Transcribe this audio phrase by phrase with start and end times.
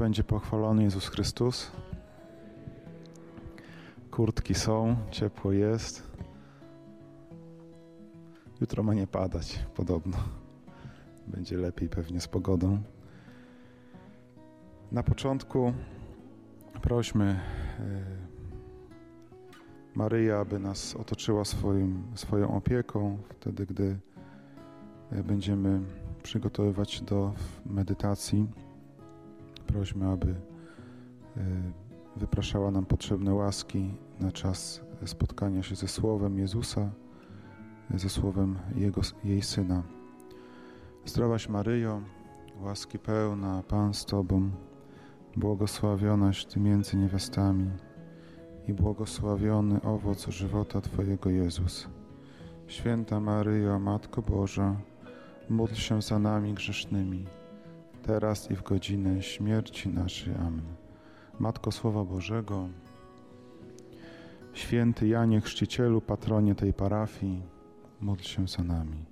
[0.00, 1.70] będzie pochwalony Jezus Chrystus.
[4.10, 6.10] Kurtki są, ciepło jest.
[8.60, 10.16] Jutro ma nie padać, podobno.
[11.26, 12.82] Będzie lepiej pewnie z pogodą.
[14.92, 15.72] Na początku
[16.82, 17.40] prośmy e,
[19.94, 23.98] Maryja, aby nas otoczyła swoim, swoją opieką, wtedy gdy
[25.12, 25.80] e, będziemy
[26.22, 27.32] przygotowywać do
[27.66, 28.69] medytacji.
[29.72, 30.36] Prośmy, aby e,
[32.16, 36.90] wypraszała nam potrzebne łaski na czas spotkania się ze Słowem Jezusa,
[37.94, 39.82] ze Słowem Jego, jej Syna.
[41.04, 42.02] Zdrowaś Maryjo,
[42.60, 44.50] łaski pełna, Pan z Tobą,
[45.36, 47.70] błogosławionaś Ty między niewiastami
[48.68, 51.88] i błogosławiony owoc żywota Twojego Jezus.
[52.66, 54.76] Święta Maryjo, Matko Boża,
[55.48, 57.26] módl się za nami grzesznymi,
[58.02, 60.34] teraz i w godzinę śmierci naszej.
[60.34, 60.62] Amen.
[61.38, 62.68] Matko Słowa Bożego,
[64.52, 67.42] Święty Janie Chrzcicielu, patronie tej parafii,
[68.00, 69.04] módl się za nami.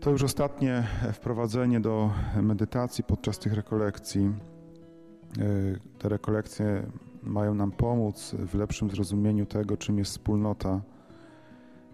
[0.00, 2.10] To już ostatnie wprowadzenie do
[2.42, 4.24] medytacji podczas tych rekolekcji.
[4.24, 6.86] E, te rekolekcje
[7.22, 10.80] mają nam pomóc w lepszym zrozumieniu tego, czym jest wspólnota.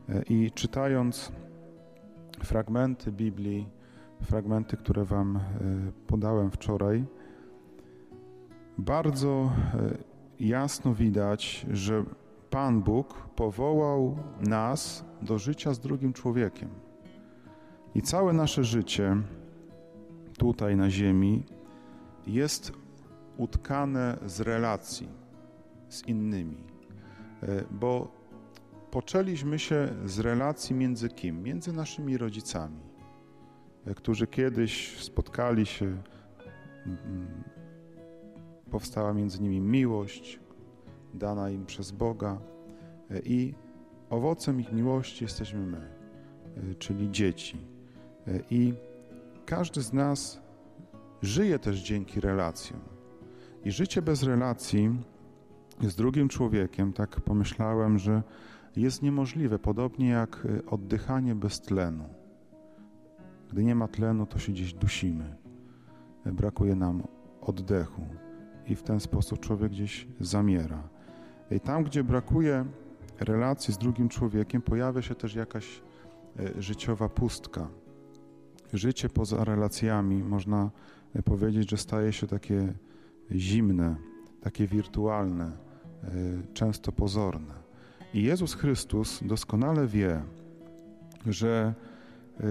[0.09, 1.33] E, I czytając
[2.45, 3.78] fragmenty Biblii,
[4.23, 5.41] fragmenty, które Wam e,
[6.07, 7.05] podałem wczoraj,
[8.79, 9.51] bardzo
[10.41, 12.05] jasno widać, że
[12.51, 16.69] Pan Bóg powołał nas do życia z drugim człowiekiem.
[17.95, 19.17] I całe nasze życie
[20.39, 21.45] tutaj na Ziemi
[22.27, 22.73] jest
[23.37, 25.09] utkane z relacji
[25.89, 26.65] z innymi,
[27.43, 28.13] e, bo
[28.91, 31.43] poczęliśmy się z relacji między kim?
[31.43, 32.98] Między naszymi rodzicami, e,
[33.97, 36.03] którzy kiedyś spotkali się,
[38.71, 40.41] powstała między nimi miłość,
[41.15, 42.39] dana im przez Boga
[43.11, 43.55] e, i
[44.11, 45.89] owocem ich miłości jesteśmy my,
[46.79, 47.67] czyli dzieci.
[48.51, 48.75] I
[49.47, 50.41] każdy z nas
[51.23, 52.81] żyje też dzięki relacjom.
[53.65, 54.91] I życie bez relacji
[55.83, 58.23] z drugim człowiekiem, tak pomyślałem, że
[58.77, 62.18] jest niemożliwe, podobnie jak oddychanie bez tlenu.
[63.53, 65.37] Gdy nie ma tlenu, to się gdzieś dusimy.
[66.27, 67.03] Brakuje nam
[67.41, 68.03] oddechu
[68.67, 70.89] i w ten sposób człowiek gdzieś zamiera.
[71.51, 72.65] I tam, gdzie brakuje
[73.21, 75.83] relacji z drugim człowiekiem, pojawia się też jakaś
[76.39, 77.69] e, życiowa pustka
[78.73, 80.71] życie poza relacjami, można
[81.25, 82.73] powiedzieć, że staje się takie
[83.33, 83.97] zimne,
[84.41, 86.09] takie wirtualne, e,
[86.55, 87.55] często pozorne.
[88.15, 90.23] I Jezus Chrystus doskonale wie,
[91.27, 91.75] że
[92.41, 92.45] e,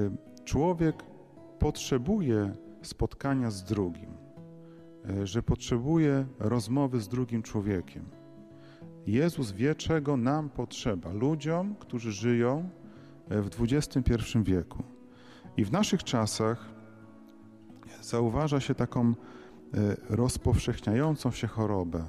[0.48, 1.04] człowiek
[1.60, 4.10] potrzebuje spotkania z drugim,
[5.10, 8.06] e, że potrzebuje rozmowy z drugim człowiekiem.
[9.08, 12.70] Jezus wie, czego nam potrzeba, ludziom, którzy żyją
[13.30, 14.04] w XXI
[14.44, 14.84] wieku.
[15.58, 16.66] I w naszych czasach
[18.02, 19.16] zauważa się taką e,
[20.10, 22.06] rozpowszechniającą się chorobę,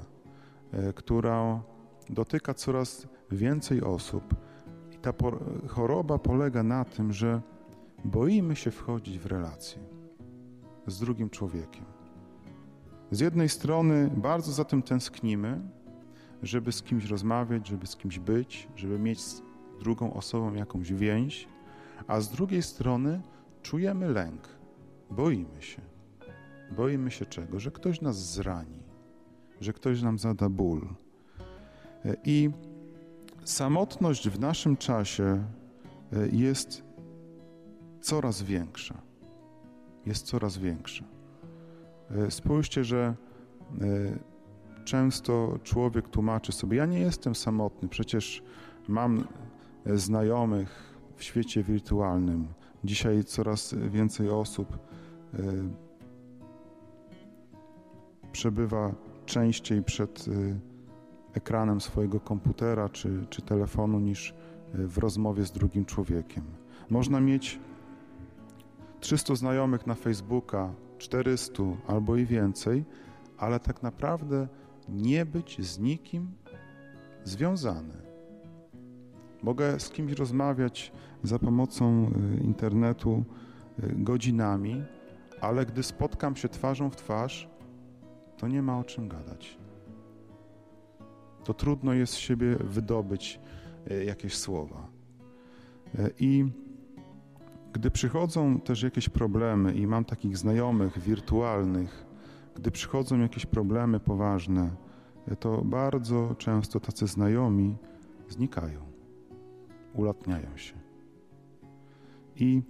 [0.72, 1.62] e, która
[2.10, 4.34] dotyka coraz więcej osób.
[4.92, 5.12] I ta
[5.68, 7.42] choroba polega na tym, że
[8.04, 9.82] boimy się wchodzić w relacje
[10.86, 11.84] z drugim człowiekiem.
[13.10, 15.60] Z jednej strony bardzo za tym tęsknimy,
[16.42, 19.42] żeby z kimś rozmawiać, żeby z kimś być, żeby mieć z
[19.80, 21.48] drugą osobą jakąś więź,
[22.06, 23.22] a z drugiej strony
[23.62, 24.48] czujemy lęk,
[25.10, 25.82] boimy się.
[26.76, 27.60] Boimy się czego?
[27.60, 28.82] Że ktoś nas zrani,
[29.60, 30.88] że ktoś nam zada ból.
[32.24, 32.50] I
[33.44, 35.44] samotność w naszym czasie
[36.12, 36.87] e, jest
[38.00, 38.94] coraz większa.
[40.06, 41.04] Jest coraz większa.
[42.10, 43.14] E, spójrzcie, że
[43.80, 43.84] e,
[44.84, 48.42] często człowiek tłumaczy sobie: Ja nie jestem samotny, przecież
[48.88, 49.24] mam
[49.86, 52.48] znajomych w świecie wirtualnym.
[52.84, 54.78] Dzisiaj coraz więcej osób
[55.34, 55.38] e,
[58.32, 58.94] przebywa
[59.26, 60.58] częściej przed e,
[61.34, 66.44] ekranem swojego komputera czy, czy telefonu niż e, w rozmowie z drugim człowiekiem.
[66.90, 67.60] Można mieć
[69.00, 72.84] 300 znajomych na Facebooka, 400 albo i więcej,
[73.38, 74.48] ale tak naprawdę
[74.88, 76.32] nie być z nikim
[77.24, 77.94] związany.
[79.42, 80.92] Mogę z kimś rozmawiać
[81.22, 82.10] za pomocą
[82.40, 83.24] y, internetu
[83.84, 84.84] y, godzinami,
[85.40, 87.48] ale gdy spotkam się twarzą w twarz,
[88.36, 89.58] to nie ma o czym gadać.
[91.44, 93.40] To trudno jest z siebie wydobyć
[93.90, 94.88] y, jakieś słowa.
[96.18, 96.44] I
[97.72, 102.06] gdy przychodzą też jakieś problemy i mam takich znajomych wirtualnych,
[102.54, 104.70] gdy przychodzą jakieś problemy poważne,
[105.40, 107.76] to bardzo często tacy znajomi
[108.28, 108.80] znikają,
[109.94, 110.74] ulatniają się.
[112.36, 112.62] I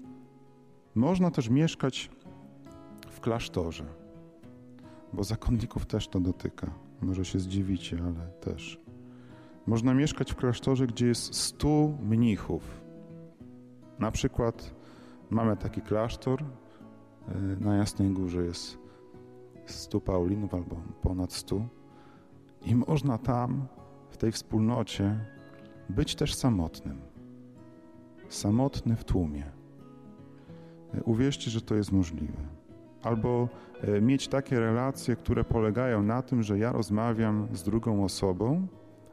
[0.95, 2.11] można też mieszkać
[3.11, 3.85] w klasztorze,
[5.13, 6.71] bo zakonników też to dotyka.
[7.03, 8.81] Może się zdziwicie, ale też.
[9.67, 12.81] Można mieszkać w klasztorze, gdzie jest stu mnichów.
[13.99, 14.75] Na przykład
[15.31, 16.45] mamy taki klasztor, y,
[17.61, 18.79] na Jasnej Górze jest
[19.67, 21.63] stu Paulinów albo ponad stu
[22.63, 23.67] i można tam,
[24.11, 25.21] w tej wspólnocie,
[25.89, 27.01] być też samotnym.
[28.29, 29.45] Samotny w tłumie.
[30.95, 32.43] Y, uwierzcie, że to jest możliwe.
[33.03, 33.49] Albo
[33.85, 38.67] y, mieć takie relacje, które polegają na tym, że ja rozmawiam z drugą osobą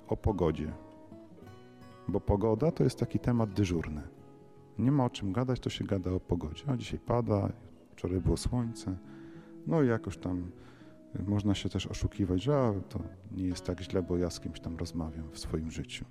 [0.08, 0.72] o pogodzie.
[2.08, 4.02] Bo pogoda to jest taki temat dyżurny.
[4.80, 6.64] Nie ma o czym gadać, to się gada o pogodzie.
[6.68, 7.50] A dzisiaj pada,
[7.92, 8.98] wczoraj było słońce.
[9.68, 10.52] No i jakoś tam
[11.20, 13.00] y, można się też oszukiwać, że to
[13.32, 16.06] nie jest tak źle, bo ja z kimś tam rozmawiam w swoim życiu.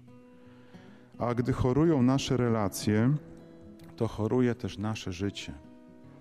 [1.18, 3.14] A gdy chorują nasze relacje,
[3.96, 5.52] to choruje też nasze życie.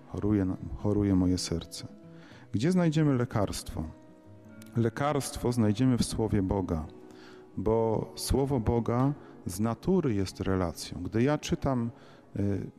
[0.06, 1.86] Choruje, choruje moje serce.
[2.52, 3.84] Gdzie znajdziemy lekarstwo?
[4.76, 6.86] Lekarstwo znajdziemy w Słowie Boga,
[7.56, 9.12] bo Słowo Boga
[9.46, 11.02] z natury jest relacją.
[11.02, 11.90] Gdy ja czytam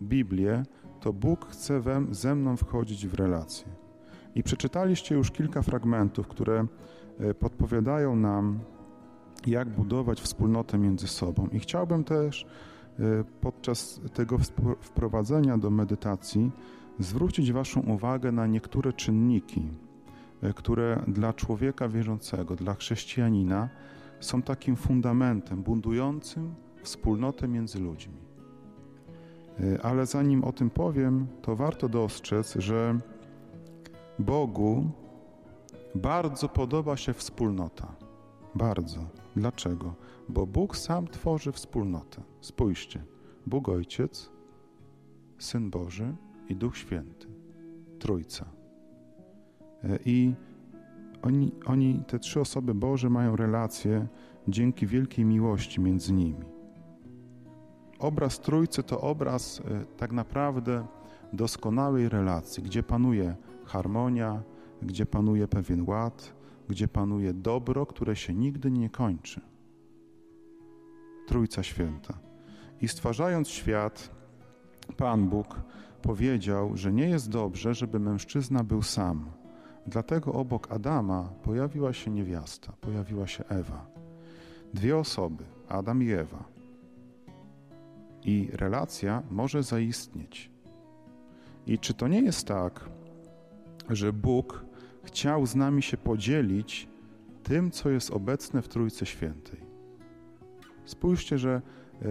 [0.01, 0.63] Biblię,
[1.01, 3.67] to Bóg chce we, ze mną wchodzić w relację.
[4.35, 6.65] I przeczytaliście już kilka fragmentów, które
[7.21, 8.59] y, podpowiadają nam,
[9.47, 11.47] jak budować wspólnotę między sobą.
[11.47, 12.45] I chciałbym też
[12.99, 13.03] y,
[13.41, 14.37] podczas tego
[14.81, 16.51] wprowadzenia do medytacji
[16.99, 19.69] zwrócić Waszą uwagę na niektóre czynniki,
[20.55, 23.69] które dla człowieka wierzącego, dla chrześcijanina
[24.19, 28.24] są takim fundamentem budującym wspólnotę między ludźmi.
[29.59, 32.99] Y, ale zanim o tym powiem, to warto dostrzec, że
[34.19, 34.89] Bogu
[35.95, 37.95] bardzo podoba się wspólnota.
[38.55, 38.99] Bardzo.
[39.35, 39.93] Dlaczego?
[40.29, 42.21] Bo Bóg sam tworzy wspólnotę.
[42.41, 43.03] Spójrzcie.
[43.45, 44.31] Bóg Ojciec,
[45.37, 46.15] Syn Boży
[46.49, 47.27] i Duch Święty.
[47.99, 48.45] Trójca.
[49.83, 50.33] Y, I
[51.21, 54.07] oni, oni, te trzy osoby Boże, mają relację
[54.47, 56.54] dzięki wielkiej miłości między nimi.
[57.99, 60.85] Obraz Trójcy to obraz e, tak naprawdę
[61.33, 64.43] doskonałej relacji, gdzie panuje harmonia,
[64.81, 66.33] gdzie panuje pewien ład,
[66.69, 69.41] gdzie panuje dobro, które się nigdy nie kończy.
[71.27, 72.13] Trójca Święta.
[72.81, 74.11] I stwarzając świat,
[74.97, 75.61] Pan Bóg
[76.01, 79.31] powiedział, że nie jest dobrze, żeby mężczyzna był sam.
[79.87, 83.85] Dlatego obok Adama pojawiła się niewiasta, pojawiła się Ewa.
[84.73, 86.54] Dwie osoby, Adam i Ewa
[88.25, 90.51] i relacja może zaistnieć.
[91.67, 92.89] I czy to nie jest tak,
[93.89, 94.65] że Bóg
[95.03, 96.87] chciał z nami się podzielić
[97.43, 99.59] tym, co jest obecne w Trójcy Świętej?
[100.85, 101.61] Spójrzcie, że
[102.01, 102.05] e,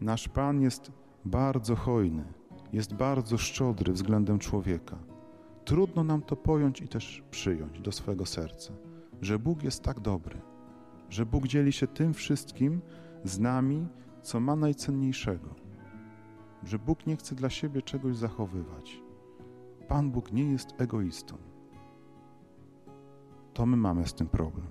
[0.00, 0.92] nasz Pan jest
[1.24, 2.24] bardzo hojny,
[2.72, 4.98] jest bardzo szczodry względem człowieka.
[5.64, 8.72] Trudno nam to pojąć i też przyjąć do swojego serca,
[9.22, 10.40] że Bóg jest tak dobry,
[11.10, 12.80] że Bóg dzieli się tym wszystkim
[13.24, 13.86] z nami,
[14.22, 15.54] co ma najcenniejszego,
[16.64, 19.00] że Bóg nie chce dla siebie czegoś zachowywać.
[19.88, 21.36] Pan Bóg nie jest egoistą.
[23.54, 24.66] To my mamy z tym problem.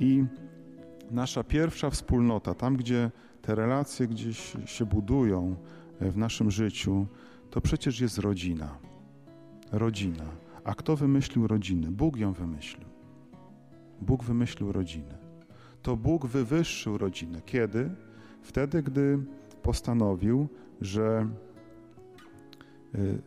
[0.00, 0.24] I
[1.10, 3.10] nasza pierwsza wspólnota, tam gdzie
[3.42, 5.56] te relacje gdzieś się budują
[6.00, 7.06] e, w naszym życiu,
[7.50, 8.78] to przecież jest rodzina.
[9.72, 10.24] Rodzina.
[10.64, 11.90] A kto wymyślił rodzinę?
[11.90, 12.88] Bóg ją wymyślił.
[14.00, 15.18] Bóg wymyślił rodzinę.
[15.82, 17.40] To Bóg wywyższył rodzinę.
[17.46, 17.90] Kiedy?
[18.46, 19.18] Wtedy, gdy
[19.62, 20.48] postanowił,
[20.80, 21.28] że
[22.94, 23.22] y,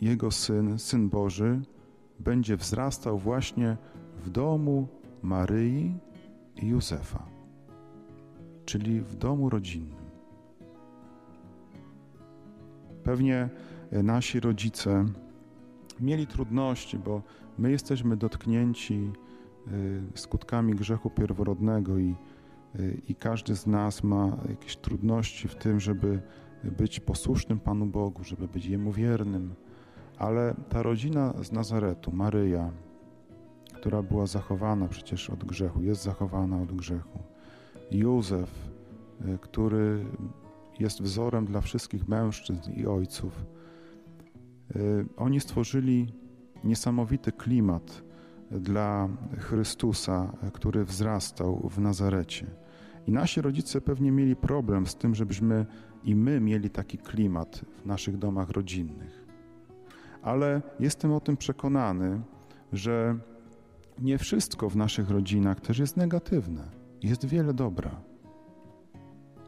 [0.00, 1.60] jego syn, syn Boży,
[2.18, 3.76] będzie wzrastał właśnie
[4.24, 4.88] w domu
[5.22, 5.94] Maryi
[6.56, 7.26] i Józefa,
[8.64, 10.04] czyli w domu rodzinnym.
[13.04, 13.48] Pewnie
[13.92, 15.04] y, nasi rodzice
[16.00, 17.22] mieli trudności, bo
[17.58, 19.12] my jesteśmy dotknięci
[19.68, 22.14] y, skutkami grzechu pierworodnego i
[23.08, 26.22] i każdy z nas ma jakieś trudności w tym, żeby
[26.64, 29.54] być posłusznym Panu Bogu, żeby być Jemu wiernym.
[30.18, 32.70] Ale ta rodzina z Nazaretu, Maryja,
[33.74, 37.18] która była zachowana przecież od grzechu, jest zachowana od grzechu.
[37.90, 38.70] Józef,
[39.28, 40.04] y, który
[40.78, 43.44] jest wzorem dla wszystkich mężczyzn i ojców.
[44.76, 46.14] Y, oni stworzyli
[46.64, 48.02] niesamowity klimat
[48.50, 49.08] dla
[49.38, 52.46] Chrystusa, który wzrastał w Nazarecie.
[53.06, 55.66] I nasi rodzice pewnie mieli problem z tym, żebyśmy
[56.04, 59.26] i my mieli taki klimat w naszych domach rodzinnych.
[60.22, 62.20] Ale jestem o tym przekonany,
[62.72, 63.18] że
[63.98, 66.62] nie wszystko w naszych rodzinach też jest negatywne.
[67.02, 68.00] Jest wiele dobra.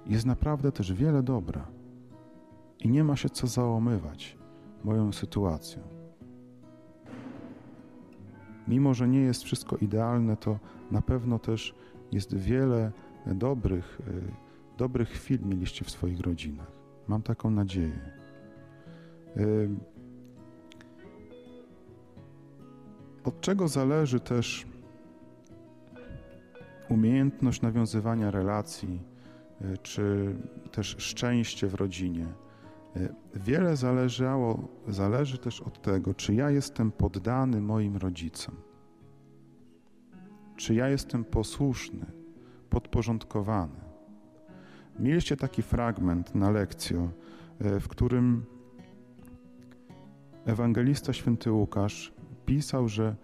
[0.07, 1.69] Jest naprawdę też wiele dobra.
[2.81, 4.39] I nie ma się co załamywać
[4.85, 5.83] moją sytuacją.
[8.69, 10.59] Mimo, że nie jest wszystko idealne, to
[10.91, 11.75] na pewno też
[12.13, 12.93] jest wiele
[13.27, 16.73] dobrych, y, dobrych chwil mieliście w swoich rodzinach.
[17.09, 17.99] Mam taką nadzieję.
[19.37, 19.69] Y,
[23.25, 24.67] od czego zależy też
[26.89, 29.01] umiejętność nawiązywania relacji,
[29.61, 30.37] y, czy
[30.73, 32.27] też szczęście w rodzinie?
[33.35, 38.55] Wiele zależało, zależy też od tego, czy ja jestem poddany moim rodzicom,
[40.57, 42.22] czy ja jestem posłuszny,
[42.73, 43.81] podporządkowany.
[44.99, 47.11] Mieliście taki fragment na lekcjo,
[47.59, 48.45] e, w którym
[50.45, 52.13] ewangelista święty Łukasz
[52.47, 53.17] pisał, że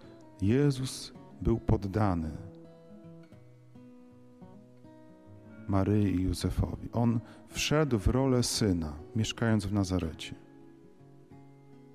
[0.42, 1.12] Jezus
[1.42, 2.30] był poddany
[5.68, 6.88] Maryi i Józefowi.
[6.92, 10.34] On wszedł w rolę syna, mieszkając w Nazarecie.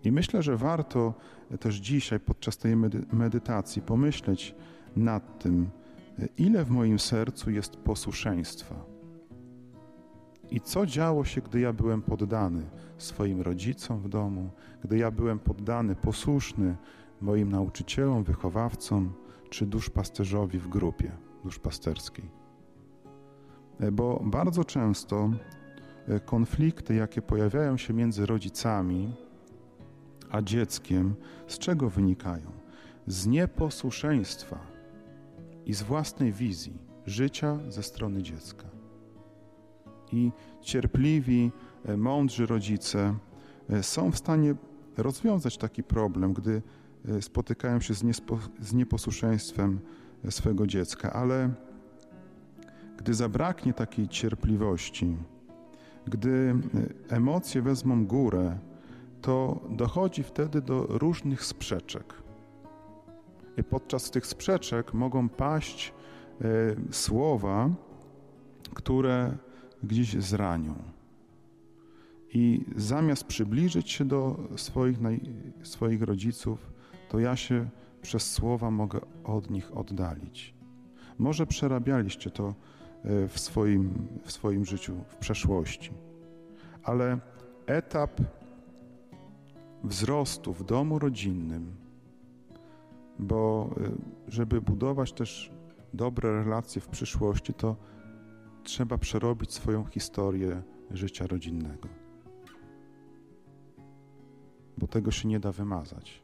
[0.04, 1.14] I myślę, że warto
[1.60, 2.76] też dzisiaj podczas tej
[3.12, 4.56] medytacji pomyśleć
[4.96, 5.70] nad tym,
[6.38, 8.76] ile w moim sercu jest posłuszeństwa.
[10.52, 14.50] I co działo się, gdy ja byłem poddany swoim rodzicom w domu,
[14.84, 16.76] gdy ja byłem poddany, posłuszny
[17.22, 19.14] moim nauczycielom, wychowawcom
[19.50, 21.12] czy duszpasterzowi w grupie
[21.44, 22.30] duszpasterskiej.
[23.80, 25.30] E, bo bardzo często
[26.08, 29.16] e, konflikty, jakie pojawiają się między rodzicami
[30.32, 31.16] a dzieckiem,
[31.48, 32.52] z czego wynikają?
[33.08, 34.73] Z nieposłuszeństwa
[35.66, 36.74] i z własnej wizji
[37.06, 38.66] życia ze strony dziecka.
[40.12, 41.52] I cierpliwi,
[41.86, 43.16] e, mądrzy rodzice
[43.82, 44.56] są w stanie
[44.98, 46.62] rozwiązać taki problem, gdy
[47.22, 48.04] spotykają się z,
[48.60, 49.80] z nieposłuszeństwem
[50.30, 51.50] swego dziecka, ale
[52.98, 55.18] gdy zabraknie takiej cierpliwości,
[56.08, 56.56] gdy
[57.10, 58.58] e, emocje wezmą górę,
[59.22, 62.23] to dochodzi wtedy do różnych sprzeczek.
[63.58, 65.94] I podczas tych sprzeczek mogą paść
[66.42, 66.46] e,
[66.92, 67.70] słowa,
[68.74, 69.38] które
[69.84, 70.76] gdzieś zranią.
[72.30, 74.98] I zamiast przybliżyć się do swoich,
[75.64, 76.72] swoich rodziców,
[77.10, 77.70] to ja się
[78.02, 80.54] przez słowa mogę od nich oddalić.
[81.18, 82.54] Może przerabialiście to
[83.04, 85.92] E, w swoim, w swoim życiu, w przeszłości.
[86.84, 87.20] Ale
[87.66, 88.22] etap
[89.84, 91.76] wzrostu w domu rodzinnym,
[93.20, 93.92] bo e,
[94.28, 95.52] żeby budować też
[95.94, 97.76] dobre relacje w przyszłości, to
[98.64, 101.90] trzeba przerobić swoją historię życia rodzinnego.
[104.78, 106.24] Bo tego się nie da wymazać.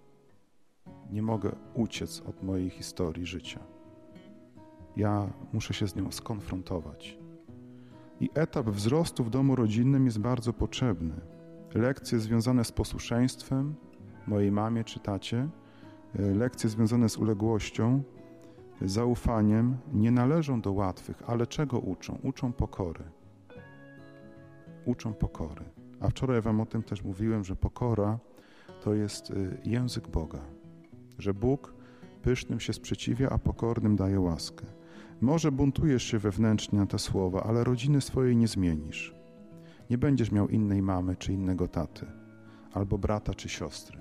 [1.12, 3.60] Nie mogę uciec od mojej historii życia
[5.00, 7.17] ja muszę się z nią skonfrontować.
[8.19, 11.13] I etap wzrostu w domu rodzinnym jest bardzo potrzebny.
[11.75, 13.75] Lekcje związane z posłuszeństwem
[14.27, 15.50] mojej mamie czy tacie,
[16.15, 18.03] lekcje związane z uległością,
[18.81, 22.19] zaufaniem nie należą do łatwych, ale czego uczą?
[22.23, 23.03] Uczą pokory.
[24.85, 25.65] Uczą pokory.
[25.99, 28.19] A wczoraj Wam o tym też mówiłem, że pokora
[28.83, 29.33] to jest e,
[29.65, 30.41] język Boga,
[31.17, 31.73] że Bóg
[32.21, 34.65] pysznym się sprzeciwia, a pokornym daje łaskę.
[35.21, 39.15] Może buntujesz się wewnętrznie na te słowa, ale rodziny swojej nie zmienisz.
[39.89, 42.05] Nie będziesz miał innej mamy czy innego taty,
[42.73, 43.99] albo brata czy siostry,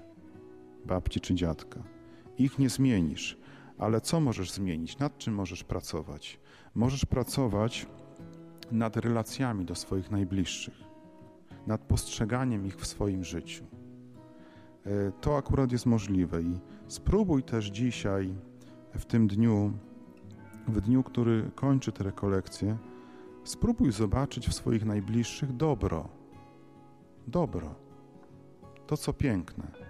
[0.87, 1.98] babci czy dziadka.
[2.39, 3.39] Ich nie zmienisz,
[3.79, 4.99] ale co możesz zmienić?
[4.99, 6.41] Nad czym możesz pracować?
[6.75, 7.87] Możesz pracować
[8.71, 10.75] nad relacjami do swoich najbliższych,
[11.67, 13.65] nad postrzeganiem ich w swoim życiu.
[14.87, 18.35] E, to akurat jest możliwe i spróbuj też dzisiaj,
[18.99, 19.73] w tym dniu,
[20.69, 22.79] w dniu, który kończy tę rekolekcję,
[23.45, 26.09] spróbuj zobaczyć w swoich najbliższych dobro.
[27.27, 27.75] Dobro.
[28.87, 29.88] To, co piękne.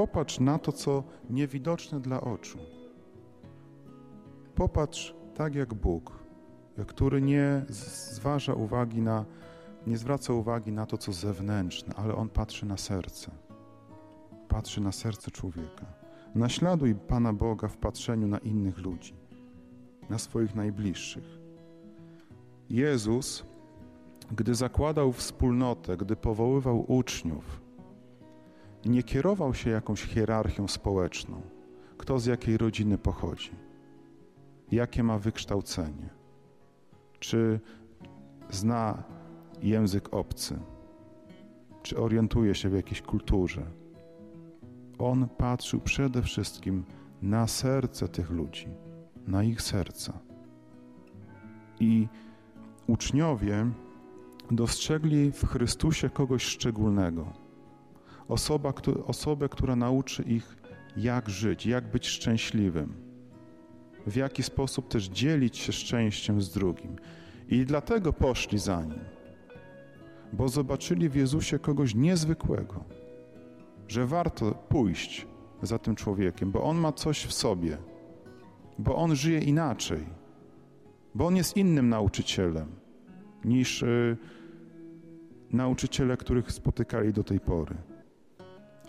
[0.00, 2.58] Popatrz na to, co niewidoczne dla oczu.
[4.54, 6.18] Popatrz tak jak Bóg,
[6.86, 9.24] który nie zważa uwagi na,
[9.86, 13.30] nie zwraca uwagi na to, co zewnętrzne, ale On patrzy na serce.
[14.48, 15.86] Patrzy na serce człowieka.
[16.34, 19.14] Naśladuj Pana Boga w patrzeniu na innych ludzi
[20.10, 21.38] na swoich najbliższych.
[22.70, 23.44] Jezus,
[24.32, 27.60] gdy zakładał wspólnotę, gdy powoływał uczniów,
[28.84, 31.42] nie kierował się jakąś hierarchią społeczną,
[31.98, 33.50] kto z jakiej rodziny pochodzi,
[34.72, 36.08] jakie ma wykształcenie,
[37.18, 37.60] czy
[38.50, 39.02] zna
[39.62, 40.58] język obcy,
[41.82, 43.62] czy orientuje się w jakiejś kulturze.
[44.98, 46.84] On patrzył przede wszystkim
[47.22, 48.68] na serce tych ludzi,
[49.26, 50.12] na ich serca.
[51.80, 52.08] I
[52.86, 53.66] uczniowie
[54.50, 57.32] dostrzegli w Chrystusie kogoś szczególnego.
[58.30, 58.72] Osoba,
[59.06, 60.56] osobę, która nauczy ich,
[60.96, 62.94] jak żyć, jak być szczęśliwym,
[64.06, 66.96] w jaki sposób też dzielić się szczęściem z drugim.
[67.48, 69.04] I dlatego poszli za nim,
[70.32, 72.84] bo zobaczyli w Jezusie kogoś niezwykłego,
[73.88, 75.26] że warto pójść
[75.62, 77.76] za tym człowiekiem, bo on ma coś w sobie,
[78.78, 80.06] bo on żyje inaczej,
[81.14, 82.68] bo on jest innym nauczycielem
[83.44, 84.16] niż y,
[85.50, 87.89] nauczyciele, których spotykali do tej pory.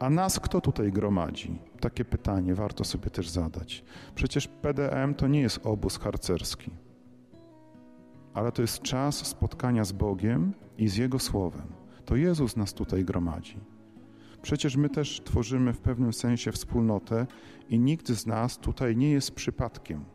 [0.01, 1.59] A nas kto tutaj gromadzi?
[1.79, 3.83] Takie pytanie warto sobie też zadać.
[4.15, 6.71] Przecież PDM to nie jest obóz harcerski,
[8.33, 11.67] ale to jest czas spotkania z Bogiem i z Jego Słowem.
[12.05, 13.59] To Jezus nas tutaj gromadzi.
[14.41, 17.27] Przecież my też tworzymy w pewnym sensie wspólnotę
[17.69, 20.05] i nikt z nas tutaj nie jest przypadkiem.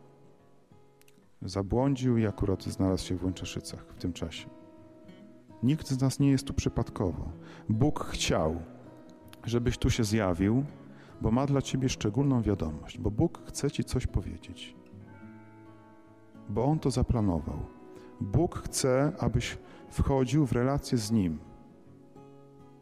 [1.41, 4.49] Zabłądził i akurat znalazł się w Łęczeszycach w tym czasie.
[5.63, 7.31] Nikt z nas nie jest tu przypadkowo.
[7.69, 8.61] Bóg chciał,
[9.47, 10.63] żebyś tu się zjawił,
[11.21, 14.75] bo ma dla ciebie szczególną wiadomość, bo Bóg chce ci coś powiedzieć.
[16.49, 17.59] Bo On to zaplanował.
[18.21, 19.57] Bóg chce, abyś
[19.89, 21.39] wchodził w relację z Nim.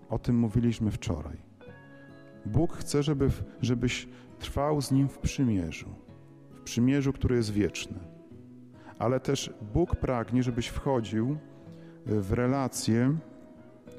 [0.10, 1.38] O tym mówiliśmy wczoraj.
[2.46, 3.30] Bóg chce, żeby,
[3.62, 4.08] żebyś
[4.40, 5.90] trwał z Nim w przymierzu,
[6.52, 8.00] w przymierzu, które jest wieczne.
[9.00, 11.38] Ale też Bóg pragnie, żebyś wchodził
[12.06, 13.18] w relacje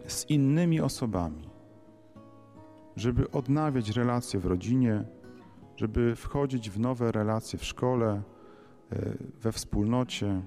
[0.07, 1.49] z innymi osobami,
[2.97, 5.05] żeby odnawiać relacje w rodzinie,
[5.77, 8.23] żeby wchodzić w nowe relacje w szkole,
[8.93, 9.13] e,
[9.43, 10.43] we wspólnocie,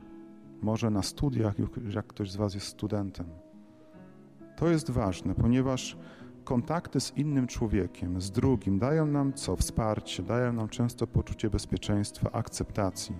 [0.61, 1.55] może na studiach,
[1.95, 3.25] jak ktoś z Was jest studentem.
[4.55, 5.97] To jest ważne, ponieważ
[6.43, 9.55] kontakty z innym człowiekiem, z drugim, dają nam co?
[9.55, 13.15] Wsparcie, dają nam często poczucie bezpieczeństwa, akceptacji,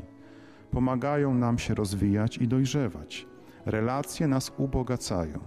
[0.71, 3.27] pomagają nam się rozwijać i dojrzewać.
[3.65, 5.39] Relacje nas ubogacają.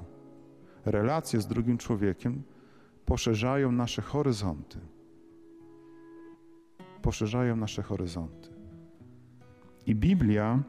[0.85, 2.42] Relacje z drugim człowiekiem
[3.07, 4.79] poszerzają nasze horyzonty.
[7.03, 8.49] Poszerzają nasze horyzonty.
[9.87, 10.62] I Biblia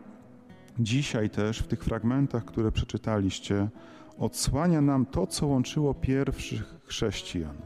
[0.80, 3.70] dzisiaj też w tych fragmentach, które przeczytaliście,
[4.18, 7.58] odsłania nam to, co łączyło pierwszych chrześcijan.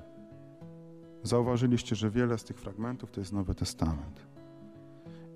[1.24, 4.28] Zauważyliście, że wiele z tych fragmentów to jest Nowy Testament.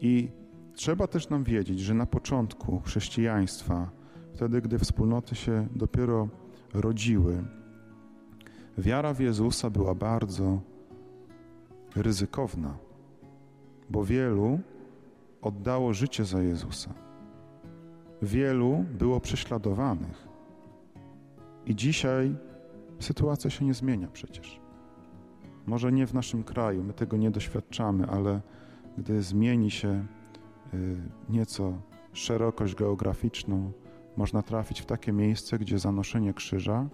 [0.02, 0.30] I
[0.74, 3.90] trzeba też nam wiedzieć, że na początku chrześcijaństwa,
[4.34, 6.30] wtedy gdy wspólnoty się dopiero
[6.74, 7.44] rodziły,
[8.78, 10.60] wiara w Jezusa była bardzo
[11.96, 12.78] ryzykowna,
[13.90, 14.60] bo wielu
[15.42, 16.94] oddało życie za Jezusa.
[18.22, 20.28] Wielu było prześladowanych.
[21.66, 22.36] I dzisiaj
[23.00, 24.60] sytuacja się nie zmienia przecież.
[25.66, 28.42] Może nie w naszym kraju, my tego nie doświadczamy, ale
[28.98, 30.06] gdy zmieni się
[30.74, 30.98] y,
[31.30, 31.74] nieco
[32.14, 33.72] szerokość geograficzną,
[34.18, 36.90] można trafić w takie miejsce, gdzie zanoszenie krzyża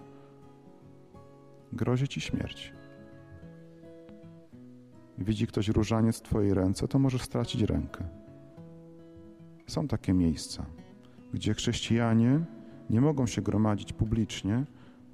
[1.72, 2.72] grozi ci śmierć.
[5.18, 8.04] Widzi ktoś różaniec w twojej ręce, to możesz stracić rękę.
[9.66, 10.66] Są takie miejsca,
[11.34, 12.40] gdzie chrześcijanie
[12.90, 14.64] nie mogą się gromadzić publicznie,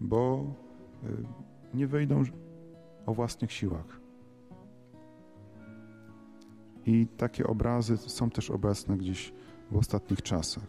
[0.00, 0.44] bo
[1.04, 2.22] y, nie wyjdą
[3.06, 4.00] o własnych siłach.
[6.86, 9.32] I takie obrazy są też obecne gdzieś
[9.70, 10.66] w ostatnich czasach.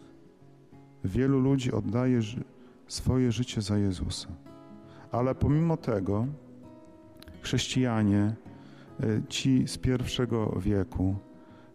[1.04, 2.20] Wielu ludzi oddaje
[2.86, 4.28] swoje życie za Jezusa.
[5.12, 6.26] Ale pomimo tego
[7.42, 8.34] chrześcijanie,
[9.04, 11.16] y, ci z pierwszego wieku,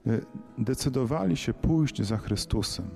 [0.07, 0.25] y,
[0.57, 2.89] decydowali się pójść za Chrystusem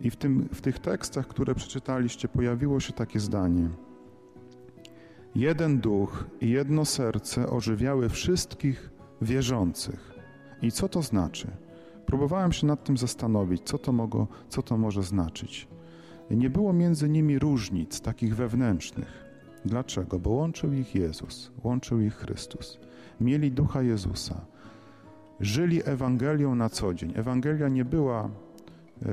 [0.00, 3.68] i w, tym, w tych tekstach, które przeczytaliście, pojawiło się takie zdanie.
[5.34, 8.90] Jeden duch i jedno serce ożywiały wszystkich
[9.22, 10.14] wierzących.
[10.62, 11.48] I co to znaczy?
[12.06, 15.68] Próbowałem się nad tym zastanowić, co to, mogło, co to może znaczyć.
[16.30, 19.24] Nie było między nimi różnic, takich wewnętrznych.
[19.64, 20.18] Dlaczego?
[20.18, 22.78] Bo łączył ich Jezus, łączył ich Chrystus.
[23.20, 24.40] Mieli ducha Jezusa.
[25.40, 27.12] Żyli Ewangelią na co dzień.
[27.16, 28.30] Ewangelia nie była.
[29.02, 29.08] Yy,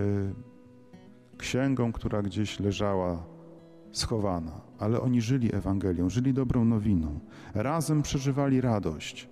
[1.38, 3.24] księgą, która gdzieś leżała
[3.92, 7.20] schowana, ale oni żyli Ewangelią, żyli dobrą nowiną.
[7.54, 9.30] Razem przeżywali radość,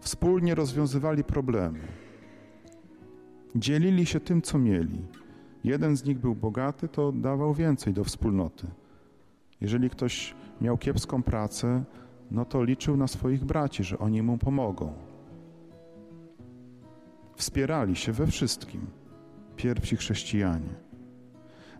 [0.00, 1.78] wspólnie rozwiązywali problemy,
[3.54, 5.02] dzielili się tym, co mieli.
[5.64, 8.66] Jeden z nich był bogaty, to dawał więcej do wspólnoty.
[9.60, 11.84] Jeżeli ktoś miał kiepską pracę,
[12.30, 14.92] no to liczył na swoich braci, że oni mu pomogą.
[17.36, 18.86] Wspierali się we wszystkim
[19.56, 20.74] pierwsi chrześcijanie.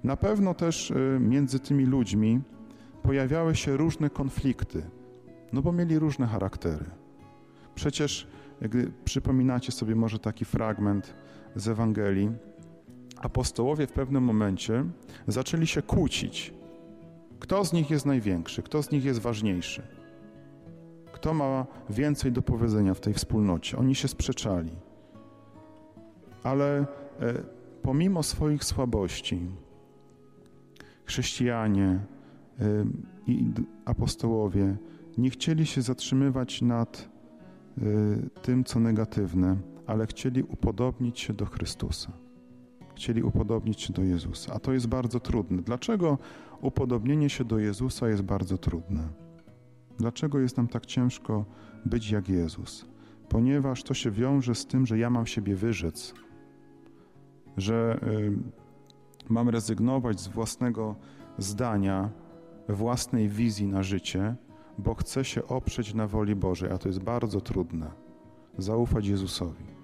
[0.04, 2.40] Na pewno też y, między tymi ludźmi
[3.02, 4.82] pojawiały się różne konflikty.
[5.52, 6.84] No bo mieli różne charaktery.
[7.74, 8.26] Przecież,
[8.60, 11.14] gdy przypominacie sobie może taki fragment
[11.56, 12.30] z Ewangelii,
[13.20, 14.84] apostołowie w pewnym momencie
[15.26, 16.54] zaczęli się kłócić.
[17.38, 19.82] Kto z nich jest największy, kto z nich jest ważniejszy,
[21.12, 23.78] kto ma więcej do powiedzenia w tej wspólnocie.
[23.78, 24.70] Oni się sprzeczali.
[26.42, 26.86] Ale e,
[27.82, 29.40] pomimo swoich słabości,
[31.04, 32.84] chrześcijanie e,
[33.26, 33.52] i
[33.84, 34.76] apostołowie
[35.18, 37.08] nie chcieli się zatrzymywać nad
[37.78, 37.82] e,
[38.42, 39.56] tym, co negatywne,
[39.86, 42.12] ale chcieli upodobnić się do Chrystusa.
[43.00, 44.52] Chcieli upodobnić się do Jezusa.
[44.54, 45.62] A to jest bardzo trudne.
[45.62, 46.18] Dlaczego
[46.60, 49.08] upodobnienie się do Jezusa jest bardzo trudne?
[49.98, 51.44] Dlaczego jest nam tak ciężko
[51.84, 52.84] być jak Jezus?
[53.28, 56.14] Ponieważ to się wiąże z tym, że ja mam siebie wyrzec,
[57.56, 58.38] że y,
[59.28, 60.96] mam rezygnować z własnego
[61.38, 62.10] zdania,
[62.68, 64.34] własnej wizji na życie,
[64.78, 67.90] bo chcę się oprzeć na woli Bożej, a to jest bardzo trudne.
[68.58, 69.79] Zaufać Jezusowi.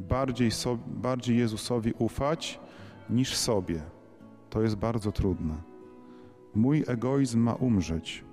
[0.00, 2.60] Bardziej, so, bardziej Jezusowi ufać
[3.10, 3.80] niż sobie.
[4.50, 5.54] To jest bardzo trudne.
[6.54, 8.24] Mój egoizm ma umrzeć.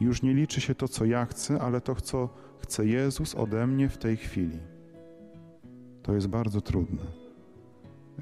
[0.00, 3.88] Już nie liczy się to, co ja chcę, ale to, co chce Jezus ode mnie
[3.88, 4.58] w tej chwili.
[6.02, 7.02] To jest bardzo trudne.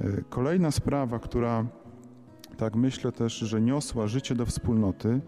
[0.01, 1.67] E, kolejna sprawa, która
[2.57, 5.21] tak myślę też, że niosła życie do wspólnoty,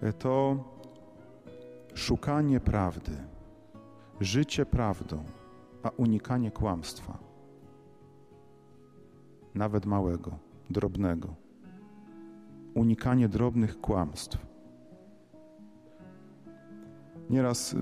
[0.00, 0.64] e, to
[1.94, 3.12] szukanie prawdy,
[4.20, 5.24] życie prawdą,
[5.82, 7.18] a unikanie kłamstwa,
[9.54, 10.38] nawet małego,
[10.70, 11.34] drobnego,
[12.74, 14.46] unikanie drobnych kłamstw.
[17.30, 17.76] Nieraz y,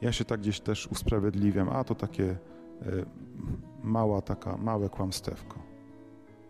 [0.00, 2.36] ja się tak gdzieś też usprawiedliwiam, a to takie y,
[3.82, 5.58] mała taka, małe kłamstewko.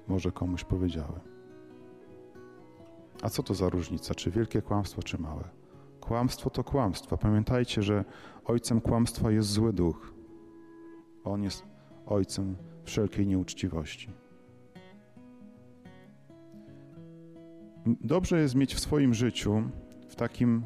[0.09, 1.21] Może komuś powiedziałem.
[3.23, 5.62] A co to za różnica, czy wielkie kłamstwo, czy małe?
[6.03, 7.19] Kłamstwo to kłamstwo.
[7.19, 8.05] Pamiętajcie, że
[8.45, 10.15] ojcem kłamstwa jest zły duch.
[11.25, 11.65] On jest
[12.07, 14.11] ojcem wszelkiej nieuczciwości.
[17.87, 19.63] Dobrze jest mieć w swoim życiu,
[20.09, 20.65] w takim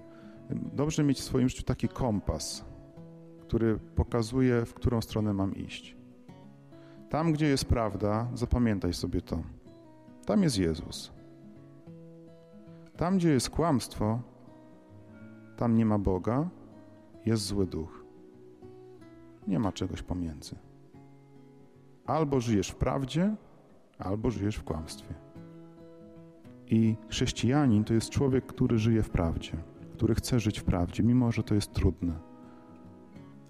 [0.50, 2.64] Dobrze mieć w swoim życiu taki kompas,
[3.40, 5.96] który pokazuje, w którą stronę mam iść.
[7.10, 9.42] Tam, gdzie jest prawda, zapamiętaj sobie to.
[10.26, 11.12] Tam jest Jezus.
[12.96, 14.20] Tam, gdzie jest kłamstwo,
[15.56, 16.48] tam nie ma Boga,
[17.26, 18.04] jest zły duch.
[19.46, 20.56] Nie ma czegoś pomiędzy.
[22.06, 23.36] Albo żyjesz w prawdzie,
[23.98, 25.14] albo żyjesz w kłamstwie.
[26.66, 29.56] I chrześcijanin to jest człowiek, który żyje w prawdzie
[29.96, 32.12] który chce żyć w prawdzie, mimo że to jest trudne.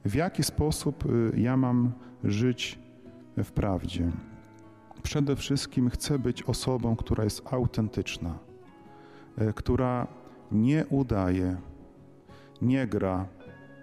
[0.05, 1.92] W jaki sposób y, ja mam
[2.25, 2.79] żyć
[3.37, 4.12] w prawdzie?
[5.03, 8.38] Przede wszystkim chcę być osobą, która jest autentyczna,
[9.38, 10.07] y, która
[10.53, 11.57] nie udaje,
[12.62, 13.29] nie gra,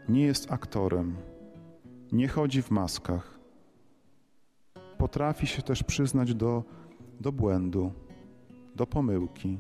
[0.10, 1.16] nie jest aktorem,
[2.12, 3.40] nie chodzi w maskach.
[4.98, 6.64] Potrafi się też przyznać do,
[7.20, 7.92] do błędu,
[8.76, 9.60] do pomyłki.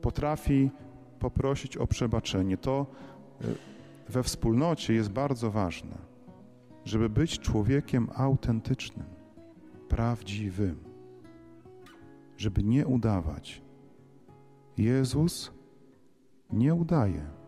[0.00, 0.70] Potrafi
[1.18, 2.56] poprosić o przebaczenie.
[2.56, 2.86] To
[3.42, 3.44] y,
[4.08, 5.98] we wspólnocie jest bardzo ważne,
[6.84, 9.06] żeby być człowiekiem autentycznym,
[9.88, 10.78] prawdziwym,
[12.36, 13.62] żeby nie udawać.
[14.78, 15.52] Jezus
[16.52, 17.43] nie udaje.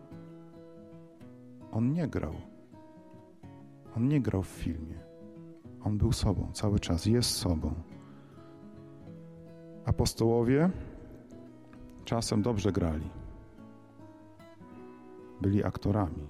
[1.77, 2.33] On nie grał.
[3.97, 4.99] On nie grał w filmie.
[5.83, 7.73] On był sobą cały czas, jest sobą.
[9.85, 10.69] Apostołowie
[12.05, 13.09] czasem dobrze grali
[15.41, 16.27] byli aktorami.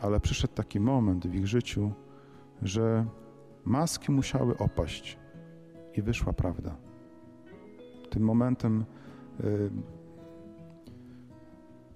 [0.00, 1.92] Ale przyszedł taki moment w ich życiu,
[2.62, 3.06] że
[3.64, 5.18] maski musiały opaść
[5.94, 6.76] i wyszła prawda.
[8.10, 8.84] Tym momentem
[9.40, 9.70] y,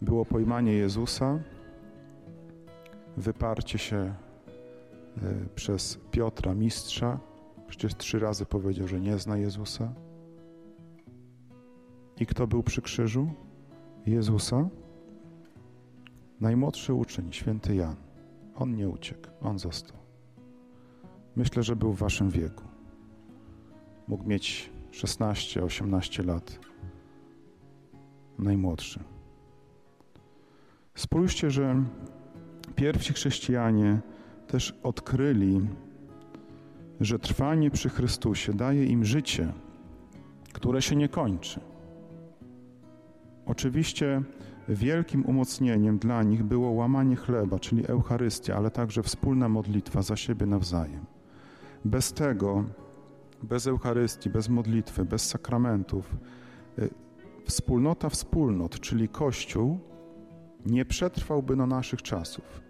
[0.03, 1.39] było pojmanie Jezusa,
[3.17, 4.15] wyparcie się
[5.23, 7.19] y, przez Piotra, mistrza.
[7.69, 9.93] Przecież trzy razy powiedział, że nie zna Jezusa.
[12.21, 13.29] I kto był przy krzyżu?
[14.07, 14.69] Jezusa.
[16.41, 17.97] Najmłodszy uczeń, święty Jan,
[18.55, 19.97] on nie uciekł, on został.
[21.37, 22.65] Myślę, że był w waszym wieku.
[24.09, 26.59] Mógł mieć 16-18 lat.
[28.39, 29.01] Najmłodszy.
[30.95, 31.85] Spójrzcie, że
[32.73, 34.01] pierwsi chrześcijanie
[34.47, 35.61] też odkryli,
[37.01, 39.53] że trwanie przy Chrystusie daje im życie,
[40.53, 41.61] które się nie kończy.
[43.47, 44.23] Oczywiście
[44.69, 50.47] Wielkim umocnieniem dla nich było łamanie chleba, czyli Eucharystia, ale także wspólna modlitwa za siebie
[50.47, 51.07] nawzajem.
[51.85, 52.65] Bez tego,
[53.43, 56.17] bez Eucharystii, bez modlitwy, bez sakramentów,
[56.79, 56.91] y,
[57.45, 59.79] wspólnota wspólnot, czyli Kościół,
[60.67, 62.63] nie przetrwałby do naszych czasów.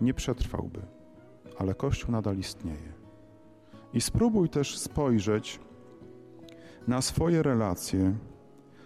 [0.00, 0.80] Nie przetrwałby,
[1.58, 2.92] ale Kościół nadal istnieje.
[3.94, 5.60] I spróbuj też spojrzeć
[6.88, 8.14] na swoje relacje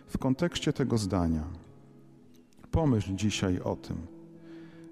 [0.07, 1.45] w kontekście tego zdania.
[2.71, 4.07] Pomyśl dzisiaj o tym.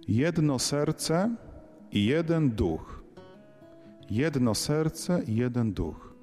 [0.09, 1.37] Jedno serce
[1.92, 3.05] i jeden duch.
[4.11, 6.14] Jedno serce i jeden duch.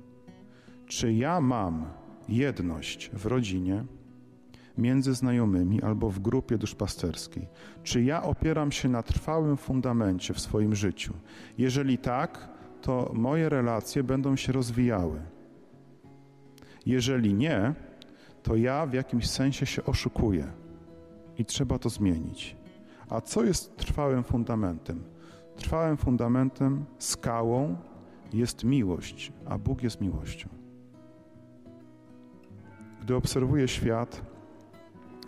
[0.85, 1.85] Czy ja mam
[2.29, 3.85] jedność w rodzinie,
[4.77, 7.47] między znajomymi albo w grupie duszpasterskiej?
[7.83, 11.13] Czy ja opieram się na trwałym fundamencie w swoim życiu?
[11.57, 12.49] Jeżeli tak,
[12.81, 15.21] to moje relacje będą się rozwijały.
[16.85, 17.73] Jeżeli nie,
[18.43, 20.47] to ja w jakimś sensie się oszukuję
[21.37, 22.55] i trzeba to zmienić.
[23.09, 25.03] A co jest trwałym fundamentem?
[25.55, 27.75] Trwałym fundamentem, skałą
[28.33, 30.49] jest miłość, a Bóg jest miłością.
[33.01, 34.21] Gdy obserwuję świat,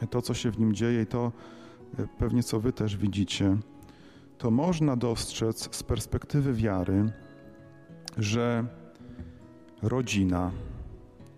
[0.09, 1.31] to co się w nim dzieje i to
[1.99, 3.57] e, pewnie co wy też widzicie,
[4.37, 7.11] to można dostrzec z perspektywy wiary,
[8.17, 8.65] że
[9.81, 10.51] rodzina,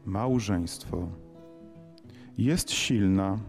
[0.05, 1.07] małżeństwo
[2.37, 3.39] jest silna,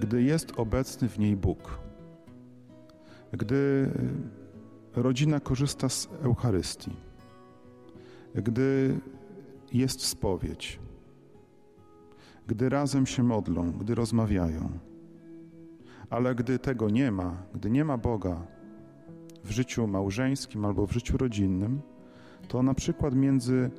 [0.00, 1.78] gdy jest obecny w niej Bóg.
[3.32, 3.90] Gdy
[4.94, 6.96] rodzina korzysta z Eucharystii,
[8.34, 8.98] gdy
[9.72, 10.78] jest spowiedź,
[12.46, 14.68] gdy razem się modlą, gdy rozmawiają.
[16.10, 18.46] Ale gdy tego nie ma, gdy nie ma Boga
[19.44, 21.80] w życiu małżeńskim albo w życiu rodzinnym,
[22.48, 23.70] to na przykład między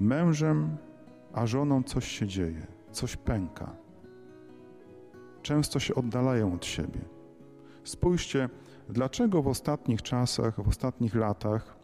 [0.00, 0.76] mężem
[1.32, 3.76] a żoną coś się dzieje, coś pęka.
[5.42, 7.00] Często się oddalają od siebie.
[7.84, 8.48] Spójrzcie,
[8.88, 11.76] dlaczego w ostatnich czasach, w ostatnich latach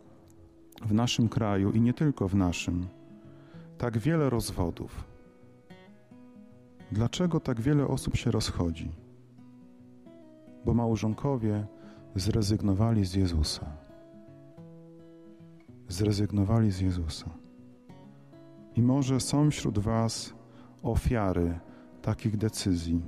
[0.83, 2.87] w naszym kraju i nie tylko w naszym,
[3.79, 5.10] tak wiele rozwodów.
[6.93, 8.91] Dlaczego tak wiele osób się rozchodzi?
[10.65, 11.67] Bo małżonkowie
[12.15, 13.67] zrezygnowali z Jezusa
[15.91, 17.31] zrezygnowali z Jezusa.
[18.77, 20.35] I może są wśród Was
[20.83, 21.59] ofiary
[22.03, 23.03] takich decyzji,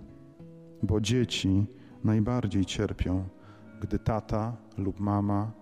[0.83, 1.67] bo dzieci
[2.05, 3.25] najbardziej cierpią,
[3.81, 5.53] gdy tata lub mama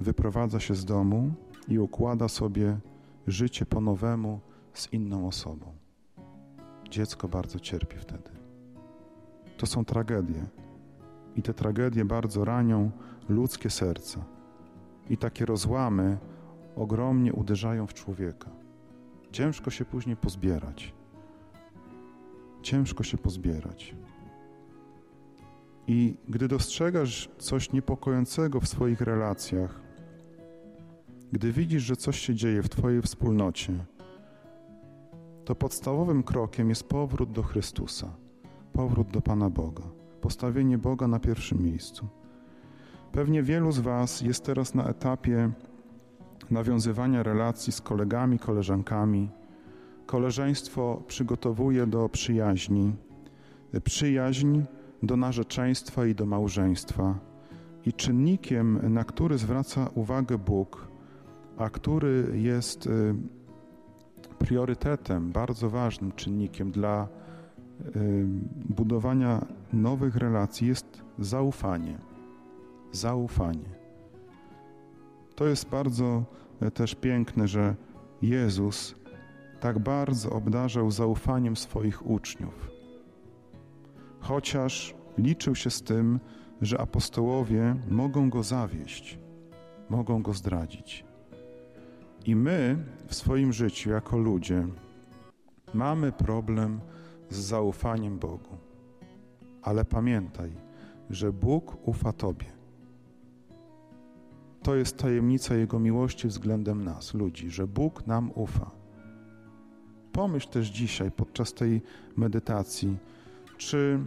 [0.00, 1.32] wyprowadza się z domu
[1.68, 2.78] i układa sobie
[3.26, 4.40] życie po nowemu
[4.72, 5.79] z inną osobą.
[6.90, 8.30] Dziecko bardzo cierpi wtedy.
[9.56, 10.46] To są tragedie.
[11.36, 12.90] I te tragedie bardzo ranią
[13.28, 14.24] ludzkie serca.
[15.10, 16.18] I takie rozłamy
[16.76, 18.50] ogromnie uderzają w człowieka.
[19.32, 20.94] Ciężko się później pozbierać.
[22.62, 23.94] Ciężko się pozbierać.
[25.86, 29.80] I gdy dostrzegasz coś niepokojącego w swoich relacjach,
[31.32, 33.72] gdy widzisz, że coś się dzieje w Twojej wspólnocie,
[35.50, 38.16] to podstawowym krokiem jest powrót do Chrystusa,
[38.72, 39.82] powrót do Pana Boga,
[40.20, 42.08] postawienie Boga na pierwszym miejscu.
[43.12, 45.50] Pewnie wielu z Was jest teraz na etapie
[46.50, 49.30] nawiązywania relacji z kolegami, koleżankami.
[50.06, 52.94] Koleżeństwo przygotowuje do przyjaźni,
[53.84, 54.62] przyjaźń
[55.02, 57.18] do narzeczeństwa i do małżeństwa.
[57.86, 60.88] I czynnikiem, na który zwraca uwagę Bóg,
[61.56, 63.14] a który jest y,
[64.40, 67.08] priorytetem, bardzo ważnym czynnikiem dla
[68.68, 72.10] budowania nowych relacji, jest zaufanie
[72.92, 73.80] zaufanie.
[75.34, 76.24] To jest bardzo
[76.60, 77.74] e, też piękne, że
[78.22, 78.94] Jezus
[79.60, 82.70] tak bardzo obdarzał zaufaniem swoich uczniów.
[84.20, 86.20] Chociaż liczył się z tym,
[86.62, 89.18] że apostołowie mogą go zawieść,
[89.90, 91.04] mogą go zdradzić.
[92.26, 94.66] I my w swoim życiu, jako ludzie,
[95.74, 96.80] mamy problem
[97.30, 98.56] z zaufaniem Bogu.
[99.62, 100.52] Ale pamiętaj,
[101.10, 102.46] że Bóg ufa Tobie.
[104.62, 108.70] To jest tajemnica Jego miłości względem nas, ludzi, że Bóg nam ufa.
[110.12, 111.82] Pomyśl też dzisiaj podczas tej
[112.16, 112.96] medytacji,
[113.56, 114.00] czy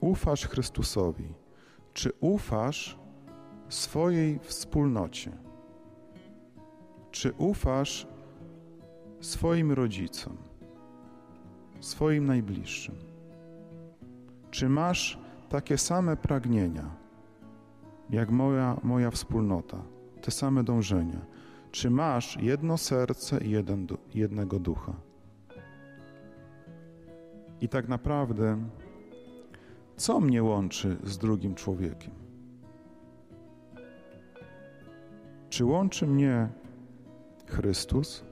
[0.00, 1.34] ufasz Chrystusowi,
[1.94, 2.98] czy ufasz
[3.68, 5.45] swojej wspólnocie,
[7.16, 8.06] czy ufasz
[9.20, 10.36] swoim rodzicom,
[11.80, 12.94] swoim najbliższym,
[14.50, 16.90] czy masz takie same pragnienia
[18.10, 19.82] jak moja, moja wspólnota,
[20.22, 21.26] te same dążenia.
[21.70, 24.92] Czy masz jedno serce i jeden, jednego ducha?
[27.60, 28.58] I tak naprawdę,
[29.96, 32.14] co mnie łączy z drugim człowiekiem?
[35.48, 36.48] Czy łączy mnie
[37.50, 38.24] Chrystus?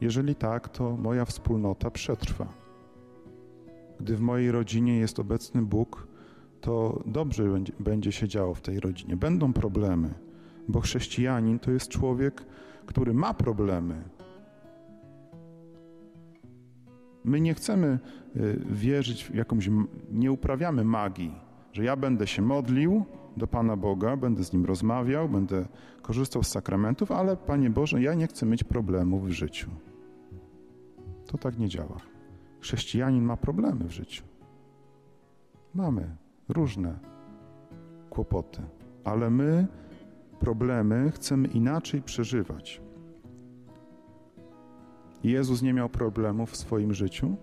[0.00, 2.46] Jeżeli tak, to moja wspólnota przetrwa.
[4.00, 6.06] Gdy w mojej rodzinie jest obecny Bóg,
[6.60, 7.44] to dobrze
[7.80, 9.16] będzie, się działo w tej rodzinie.
[9.16, 10.14] Będą problemy,
[10.68, 12.44] bo chrześcijanin to jest człowiek,
[12.86, 14.02] który ma problemy.
[17.24, 17.98] My nie chcemy
[18.36, 19.70] y, wierzyć w jakąś,
[20.12, 21.34] nie uprawiamy magii,
[21.72, 23.04] że ja będę się modlił
[23.36, 25.66] do Pana Boga, będę z Nim rozmawiał, będę
[26.02, 29.70] korzystał z sakramentów, ale Panie Boże, ja nie chcę mieć problemów w życiu.
[31.26, 31.96] To tak nie działa.
[32.60, 34.24] Chrześcijanin ma problemy w życiu.
[35.74, 36.16] Mamy
[36.48, 36.98] różne
[38.10, 38.62] kłopoty,
[39.04, 39.66] ale my
[40.40, 42.80] problemy chcemy inaczej przeżywać.
[45.24, 47.36] Jezus nie miał problemów w swoim życiu.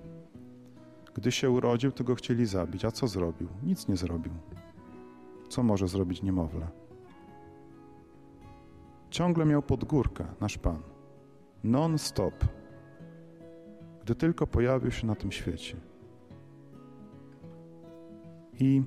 [1.13, 2.85] Gdy się urodził, to go chcieli zabić.
[2.85, 3.47] A co zrobił?
[3.63, 4.31] Nic nie zrobił.
[5.49, 6.67] Co może zrobić niemowlę?
[9.09, 10.79] Ciągle miał podgórkę, nasz Pan.
[11.63, 12.33] Non-stop.
[14.03, 15.77] Gdy tylko pojawił się na tym świecie.
[18.59, 18.83] I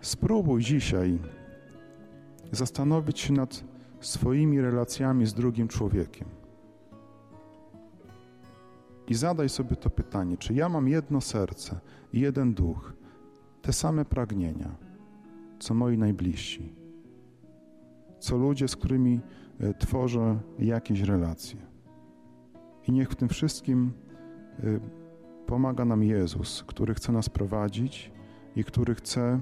[0.00, 1.18] spróbuj dzisiaj
[2.52, 3.64] zastanowić się nad
[4.00, 6.28] swoimi relacjami z drugim człowiekiem.
[9.08, 11.80] I zadaj sobie to pytanie, czy ja mam jedno serce
[12.12, 12.92] i jeden duch,
[13.62, 14.76] te same pragnienia,
[15.62, 16.74] co moi najbliżsi,
[18.18, 19.20] co ludzie, z którymi
[19.60, 21.60] e, tworzę jakieś relacje.
[22.88, 23.92] I niech w tym wszystkim
[24.58, 24.62] e,
[25.46, 28.12] pomaga nam Jezus, który chce nas prowadzić
[28.56, 29.40] i który chce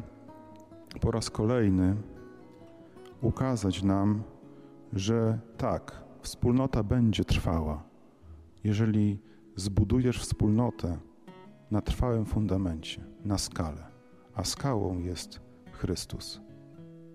[1.01, 1.97] po raz kolejny
[3.23, 4.23] ukazać nam,
[4.93, 7.83] że tak, wspólnota będzie trwała,
[8.65, 9.19] jeżeli
[9.57, 10.99] zbudujesz wspólnotę
[11.71, 13.87] na trwałym fundamencie, na skalę,
[14.35, 15.50] a skałą jest
[15.81, 16.41] Chrystus.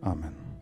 [0.03, 0.54] Amen.